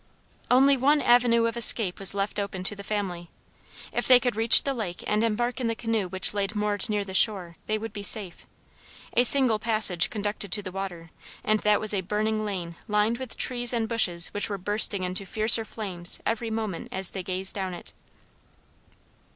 [0.49, 3.29] Only one avenue of escape was left open to the family;
[3.93, 7.05] if they could reach the lake and embark in the canoe which lay moored near
[7.05, 8.47] the shore they would be safe:
[9.13, 11.11] a single passage conducted to the water,
[11.43, 15.23] and that was a burning lane lined with trees and bushes which were bursting into
[15.23, 17.93] fiercer flames every moment as they gazed down it.